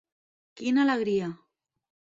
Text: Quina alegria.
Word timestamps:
Quina 0.61 0.87
alegria. 0.87 1.31